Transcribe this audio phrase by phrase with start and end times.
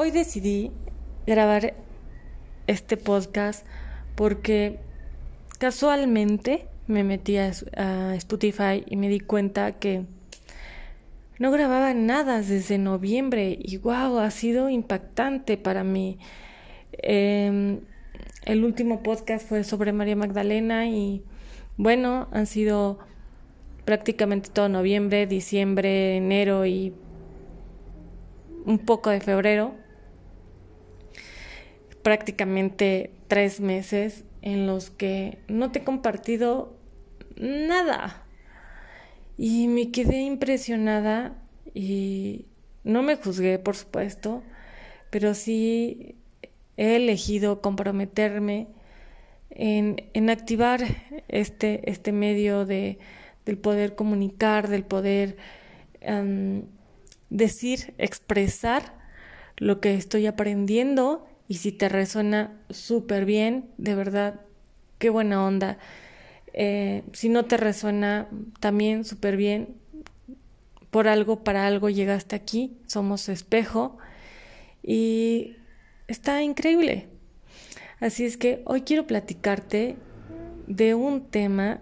[0.00, 0.70] hoy decidí
[1.26, 1.74] grabar
[2.68, 3.66] este podcast
[4.14, 4.78] porque
[5.58, 7.48] casualmente me metí a,
[8.14, 10.04] Spotify y me di cuenta que
[11.40, 16.20] no grababa nada desde noviembre y wow, ha sido impactante para mí.
[16.92, 17.80] Em,
[18.44, 21.24] el último podcast fue sobre María Magdalena y
[21.76, 23.00] bueno, han sido
[23.84, 26.94] prácticamente todo noviembre, diciembre, enero y
[28.64, 29.87] un poco de febrero.
[32.08, 36.74] Prácticamente tres meses en los que no te he compartido
[37.36, 38.24] nada.
[39.36, 41.36] Y me quedé impresionada
[41.74, 42.46] y
[42.82, 44.42] no me juzgué, por supuesto,
[45.10, 46.16] pero sí
[46.78, 48.68] he elegido comprometerme
[49.50, 50.80] en, activar
[51.28, 52.98] este, este medio de,
[53.44, 55.36] del poder comunicar, del poder
[57.28, 58.94] decir, expresar
[59.58, 64.40] lo que estoy aprendiendo y si te resuena súper bien, de verdad,
[64.98, 65.78] qué buena onda.
[66.52, 68.28] Eh, si no te resuena
[68.60, 69.76] también súper bien,
[70.90, 73.98] por algo, para algo llegaste aquí, somos espejo
[74.82, 75.56] y
[76.06, 77.08] está increíble.
[78.00, 79.96] Así es que hoy quiero platicarte
[80.66, 81.80] de un tema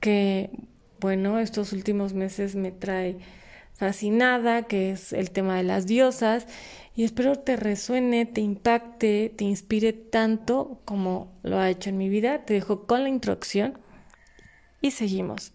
[0.00, 0.50] que,
[1.00, 3.18] bueno, estos últimos meses me trae
[3.72, 6.46] fascinada, que es el tema de las diosas,
[6.94, 12.08] y espero te resuene, te impacte, te inspire tanto como lo ha hecho en mi
[12.08, 12.44] vida.
[12.44, 13.78] Te dejo con la introducción
[14.80, 15.52] y seguimos.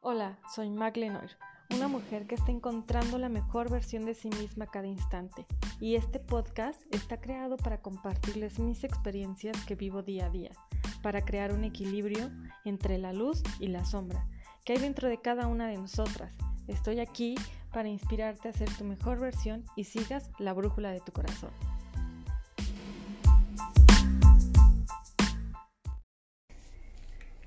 [0.00, 1.30] Hola, soy Mag Lenoir
[1.74, 5.46] una mujer que está encontrando la mejor versión de sí misma cada instante.
[5.80, 10.50] Y este podcast está creado para compartirles mis experiencias que vivo día a día,
[11.02, 12.30] para crear un equilibrio
[12.64, 14.26] entre la luz y la sombra
[14.64, 16.32] que hay dentro de cada una de nosotras.
[16.68, 17.34] Estoy aquí
[17.72, 21.50] para inspirarte a ser tu mejor versión y sigas la brújula de tu corazón.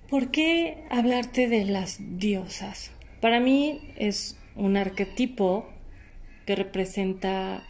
[0.09, 2.91] ¿Por qué hablarte de las diosas?
[3.21, 5.67] Para mí es un arquetipo
[6.45, 7.63] que representa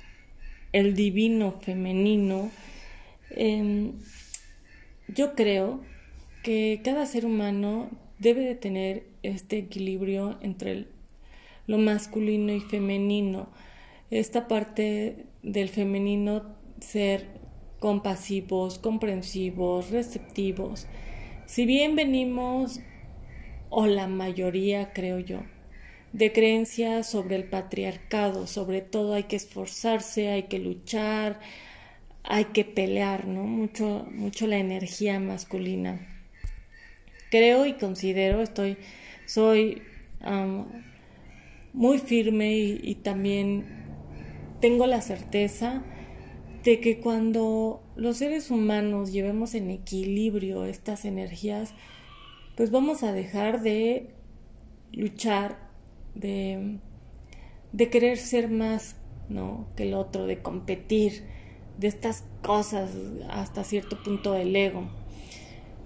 [0.74, 2.52] el divino femenino.
[3.32, 3.94] Em,
[5.08, 5.82] yo creo
[6.44, 10.88] que cada ser humano debe de tener este equilibrio entre
[11.68, 13.50] lo masculino y femenino.
[14.12, 17.28] Esta parte del femenino ser
[17.80, 20.88] compasivos, comprensivos, receptivos.
[21.46, 22.80] Si bien venimos
[23.70, 25.42] o la mayoría, creo yo,
[26.14, 31.40] de creencias sobre el patriarcado, sobre todo hay que esforzarse, hay que luchar,
[32.24, 33.44] hay que pelear, ¿no?
[33.44, 36.08] Mucho, mucho la energía masculina.
[37.30, 38.78] Creo y considero, estoy,
[39.26, 39.82] soy
[41.76, 43.66] muy firme y también
[44.62, 45.84] tengo la certeza
[46.64, 51.76] de que cuando los seres humanos llevemos en equilibrio estas energías,
[52.56, 54.16] pues vamos a dejar de
[54.92, 55.70] luchar,
[56.16, 56.80] de,
[57.74, 58.96] de querer ser más
[59.30, 59.68] ¿no?
[59.76, 61.24] que el otro, de competir,
[61.78, 62.92] de estas cosas
[63.30, 64.88] hasta cierto punto del ego.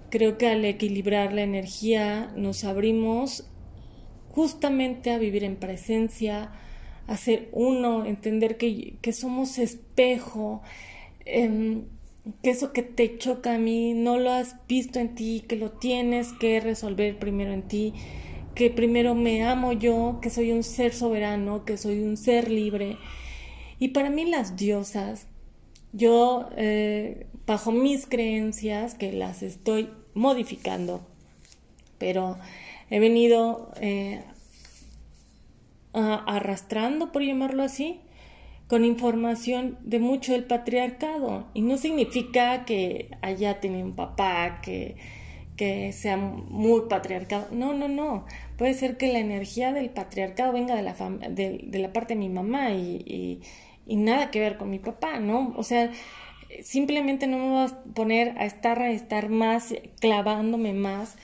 [0.08, 3.50] Creo que al equilibrar la energía nos abrimos
[4.30, 6.52] justamente a vivir en presencia,
[7.06, 10.62] a ser uno, entender que, que somos espejo.
[11.26, 11.82] Eh,
[12.42, 15.70] que eso que te choca a mí no lo has visto en ti, que lo
[15.70, 17.94] tienes que resolver primero en ti,
[18.54, 22.98] que primero me amo yo, que soy un ser soberano, que soy un ser libre.
[23.78, 25.26] Y para mí las diosas,
[25.92, 31.06] yo, eh, bajo mis creencias, que las estoy modificando,
[31.98, 32.36] pero
[32.90, 34.22] he venido eh,
[35.92, 38.00] arrastrando, por llamarlo así,
[38.66, 41.46] con información de mucho del patriarcado.
[41.54, 44.96] Y no significa que allá tiene un papá que,
[45.60, 47.48] que sea muy patriarcado.
[47.50, 48.24] No, no, no.
[48.56, 50.94] Puede ser que la energía del patriarcado venga de la,
[51.28, 53.42] de, la parte de mi mamá y,
[53.86, 55.52] nada que ver con mi papá, ¿no?
[55.58, 55.90] O sea,
[56.62, 61.18] simplemente no me voy a poner a estar, a estar más, clavándome más.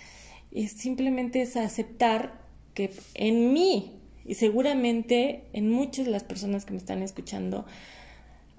[0.50, 2.40] Y simplemente es aceptar
[2.75, 7.64] que en mí y seguramente en muchas de las personas que me están escuchando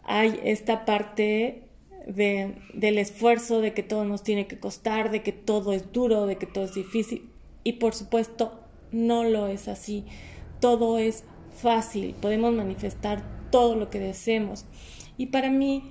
[0.04, 1.68] hay esta parte
[2.08, 6.26] de, del esfuerzo, de que todo nos tiene que costar, de que todo es duro,
[6.26, 7.30] de que todo es difícil.
[7.64, 10.06] Y por supuesto, no lo es así.
[10.62, 11.26] Todo es
[11.62, 14.66] fácil, podemos manifestar todo lo que deseemos.
[15.18, 15.84] Y para mí,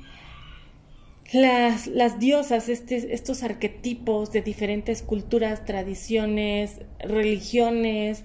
[1.32, 8.24] las, las diosas, este, estos arquetipos de diferentes culturas, tradiciones, religiones,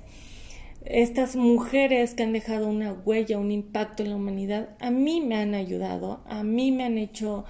[0.86, 5.38] estas mujeres que han dejado una huella, un impacto en la humanidad, a mí me
[5.38, 7.46] han ayudado, a mí me han hecho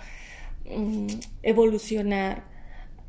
[0.70, 1.08] mm,
[1.44, 2.46] evolucionar,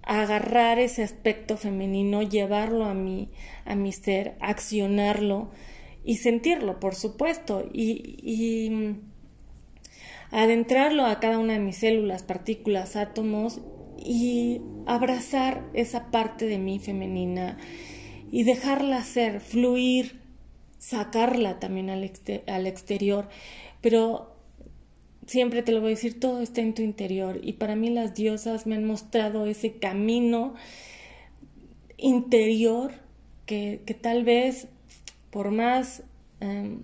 [0.02, 3.30] agarrar ese aspecto femenino, llevarlo a mi,
[3.64, 5.50] a mi ser, accionarlo
[6.04, 9.11] y sentirlo, por supuesto, y, y mm,
[10.32, 13.60] adentrarlo a cada una de mis células, partículas, átomos
[13.98, 17.58] y abrazar esa parte de mí femenina
[18.30, 20.20] y dejarla ser, fluir,
[20.78, 22.10] sacarla también al,
[22.46, 23.28] al exterior,
[23.80, 24.34] pero
[25.26, 28.14] siempre te lo voy a decir, todo está en tu interior y para mí las
[28.14, 30.54] diosas me han mostrado ese camino
[31.98, 32.92] interior
[33.46, 34.66] que, que tal vez
[35.30, 36.02] por más
[36.40, 36.82] em,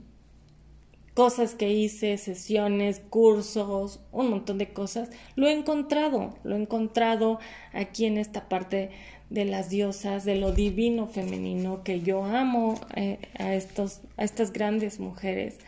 [1.18, 7.40] cosas que hice, sesiones, cursos, un montón de cosas, lo he encontrado, lo he encontrado
[7.72, 8.90] aquí en esta parte
[9.28, 14.52] de las diosas, de lo divino femenino, que yo amo eh, a, estos, a estas
[14.52, 15.58] grandes mujeres.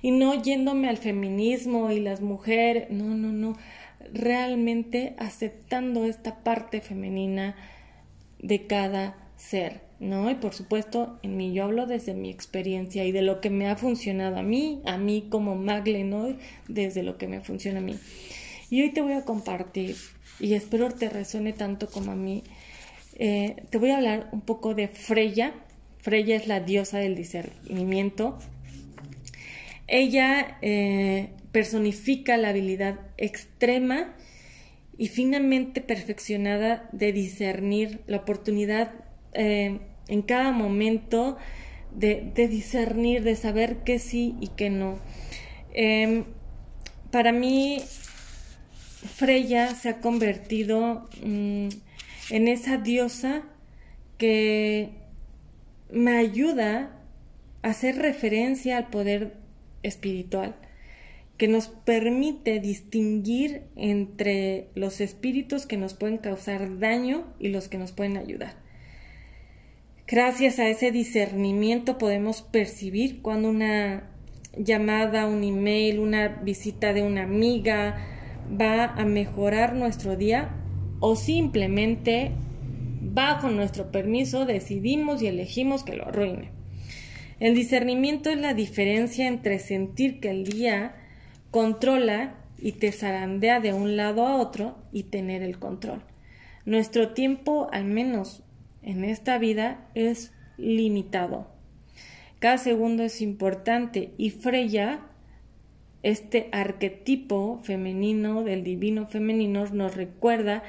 [0.00, 3.58] Y no yéndome al feminismo y las mujeres, no, no, no,
[4.10, 7.56] realmente aceptando esta parte femenina
[8.38, 9.82] de cada ser.
[10.04, 10.30] ¿No?
[10.30, 13.68] Y por supuesto, en mí yo hablo desde mi experiencia y de lo que me
[13.68, 16.36] ha funcionado a mí, a mí como Maglenor,
[16.68, 17.98] desde lo que me funciona a mí.
[18.70, 19.96] Y hoy te voy a compartir,
[20.38, 22.44] y espero te resuene tanto como a mí,
[23.16, 25.54] eh, te voy a hablar un poco de Freya.
[25.98, 28.38] Freya es la diosa del discernimiento.
[29.86, 34.14] Ella eh, personifica la habilidad extrema
[34.98, 38.92] y finamente perfeccionada de discernir la oportunidad
[39.34, 41.36] eh, en cada momento
[41.94, 44.98] de, discernir, de saber qué sí y qué no.
[45.72, 46.24] Em,
[47.10, 47.80] para mí,
[49.14, 51.68] Freya se ha convertido mm,
[52.30, 53.42] en esa diosa
[54.18, 54.90] que
[55.90, 56.98] me ayuda
[57.62, 59.36] a hacer referencia al poder
[59.82, 60.56] espiritual,
[61.36, 67.78] que nos permite distinguir entre los espíritus que nos pueden causar daño y los que
[67.78, 68.63] nos pueden ayudar.
[70.06, 74.10] Gracias a ese discernimiento podemos percibir cuando una
[74.54, 77.96] llamada, un email, una visita de una amiga
[78.60, 80.50] va a mejorar nuestro día
[81.00, 82.32] o simplemente
[83.00, 86.50] bajo nuestro permiso decidimos y elegimos que lo arruine.
[87.40, 90.96] El discernimiento es la diferencia entre sentir que el día
[91.50, 96.02] controla y te zarandea de un lado a otro y tener el control.
[96.66, 98.43] Nuestro tiempo, al menos
[98.84, 101.48] en esta vida es limitado.
[102.38, 105.00] Cada segundo es importante y Freya,
[106.02, 110.62] este arquetipo femenino del divino femenino, nos recuerda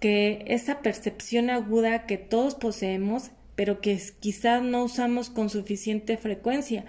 [0.00, 6.86] que esa percepción aguda que todos poseemos, pero que quizás no usamos con suficiente frecuencia.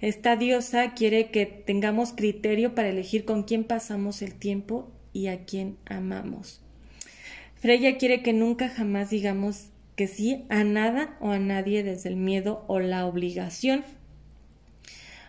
[0.00, 5.44] Esta diosa quiere que tengamos criterio para elegir con quién pasamos el tiempo y a
[5.44, 6.60] quién amamos.
[7.54, 12.16] Freya quiere que nunca jamás digamos que sí a nada o a nadie desde el
[12.16, 13.84] miedo o la obligación.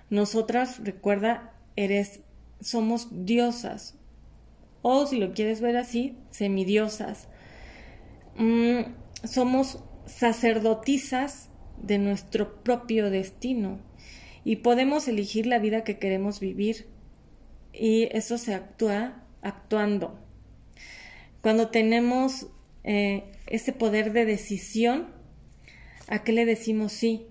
[0.10, 2.22] Nosotras, recuerda, eres,
[2.60, 3.96] somos diosas,
[4.82, 7.28] o si lo quieres ver así, semidiosas.
[8.38, 8.82] Mm,
[9.24, 11.50] somos sacerdotisas
[11.82, 13.80] de nuestro propio destino
[14.44, 16.88] y podemos elegir la vida que queremos vivir
[17.74, 20.20] y eso se actúa actuando.
[21.42, 22.48] Cuando tenemos
[22.84, 25.08] eh, ese poder de decisión,
[26.08, 27.28] ¿a qué le decimos sí?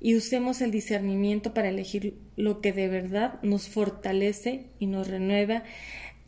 [0.00, 5.64] Y usemos el discernimiento para elegir lo que de verdad nos fortalece y nos renueva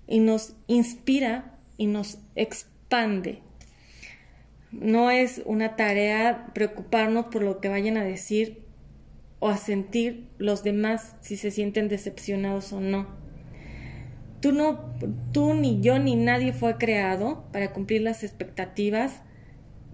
[0.06, 3.40] y nos inspira y nos expande.
[4.72, 8.62] No es una tarea preocuparnos por lo que vayan a decir
[9.38, 13.25] o a sentir los demás si se sienten decepcionados o no
[14.40, 14.80] Tú no,
[15.32, 19.22] tú ni yo ni nadie fue creado para cumplir las expectativas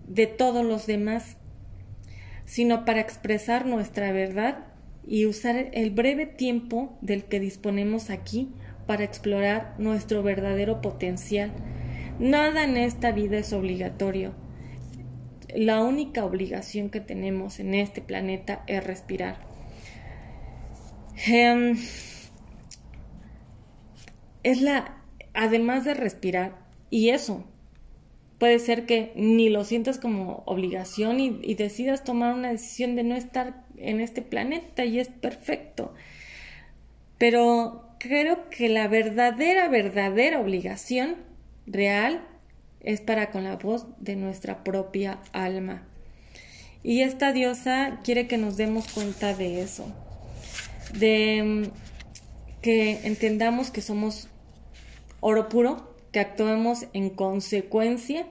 [0.06, 1.36] de todos los demás,
[2.44, 4.66] sino para expresar nuestra verdad
[5.06, 8.50] y usar el breve tiempo del que disponemos aquí
[8.86, 11.52] para explorar nuestro verdadero potencial.
[12.18, 14.34] Nada en esta vida es obligatorio.
[15.54, 19.36] La única obligación que tenemos en este planeta es respirar.
[21.26, 21.76] Em,
[24.42, 24.96] es la,
[25.34, 26.56] además de respirar,
[26.90, 27.44] y eso,
[28.42, 33.14] puede ser que ni lo sientas como obligación y, decidas tomar una decisión de no
[33.14, 35.94] estar en este planeta y es perfecto.
[37.18, 41.18] Pero creo que la verdadera, verdadera obligación
[41.66, 42.26] real
[42.80, 45.86] es para con la voz de nuestra propia alma.
[46.82, 49.86] Y esta diosa quiere que nos demos cuenta de eso,
[50.98, 54.28] de mm, que entendamos que somos
[55.22, 58.26] oro puro, que actuemos en consecuencia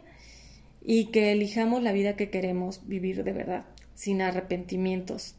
[0.83, 5.36] y que elijamos la vida que queremos vivir de verdad, sin arrepentimientos.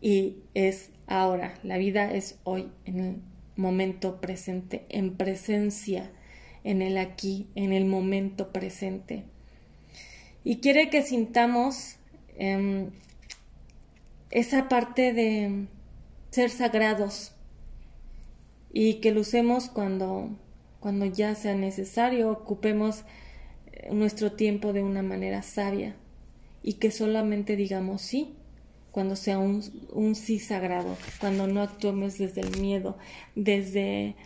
[0.00, 3.16] Y es ahora, la vida es hoy, en el
[3.56, 6.10] momento presente, en presencia,
[6.64, 9.24] en el aquí, en el momento presente.
[10.44, 11.96] Y quiere que sintamos
[12.36, 12.90] em,
[14.30, 15.66] esa parte de
[16.30, 17.34] ser sagrados
[18.72, 20.30] y que lo usemos cuando,
[20.80, 23.04] cuando ya sea necesario, ocupemos
[23.72, 25.96] eh, nuestro tiempo de una manera sabia
[26.62, 28.34] y que solamente digamos sí
[28.90, 32.98] cuando sea un, un sí sagrado, cuando no actuemos desde el miedo,
[33.34, 34.16] desde,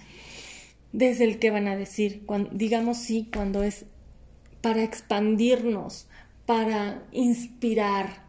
[0.93, 3.85] desde el que van a decir, cuando, digamos sí cuando es
[4.63, 6.07] para expandirnos,
[6.47, 8.25] para inspirar.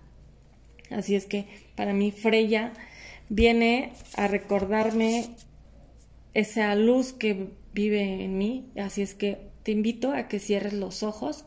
[0.89, 2.74] Así es que para mí Freya
[3.30, 5.30] viene a recordarme
[6.34, 8.72] esa luz que vive en mí.
[8.77, 11.46] Así es que te invito a que cierres los ojos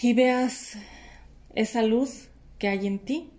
[0.00, 0.76] y veas
[1.54, 2.28] esa luz
[2.58, 3.30] que hay en ti.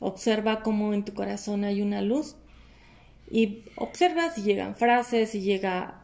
[0.00, 2.36] Observa cómo en tu corazón hay una luz
[3.30, 6.02] y observa si llegan frases, si llega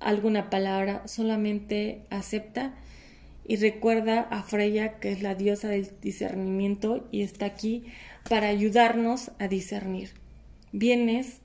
[0.00, 2.74] alguna palabra, solamente acepta
[3.46, 7.84] y recuerda a Freya que es la diosa del discernimiento y está aquí
[8.28, 10.10] para ayudarnos a discernir.
[10.72, 11.40] Vienes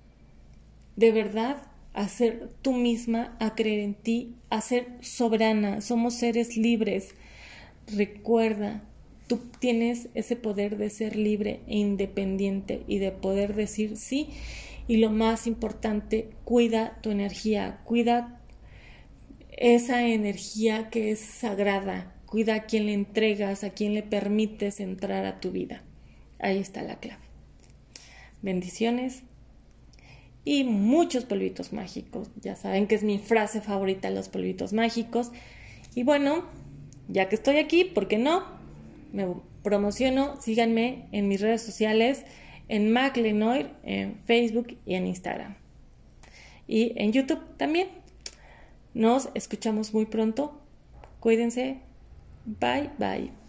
[0.96, 5.82] de verdad a ser tú misma, a creer en ti, a ser soberana.
[5.82, 7.16] Somos seres libres.
[7.88, 8.84] Recuerda,
[9.28, 14.30] tú tienes ese poder de ser libre e independiente y de poder decir sí.
[14.88, 18.42] Y lo más importante, cuida tu energía, cuida
[19.52, 25.26] esa energía que es sagrada, cuida a quien le entregas, a quien le permites entrar
[25.26, 25.84] a tu vida.
[26.40, 27.24] Ahí está la clave.
[28.42, 29.24] Bendiciones
[30.44, 32.30] y muchos polvitos mágicos.
[32.42, 35.32] Ya saben que es mi frase favorita, los polvitos mágicos.
[35.96, 36.46] Y bueno,
[37.08, 38.44] ya que estoy aquí, ¿por qué no?
[39.12, 39.28] Me
[39.64, 42.26] promociono, síganme en mis redes sociales,
[42.68, 45.56] en MacLenoir, en Facebook y en Instagram.
[46.68, 47.90] Y en YouTube también.
[48.94, 50.60] Nos escuchamos muy pronto.
[51.20, 51.80] Cuídense.
[52.46, 53.41] Bye, bye.